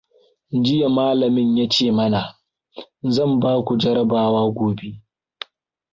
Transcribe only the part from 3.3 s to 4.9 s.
ba ku jarabawa gobe."""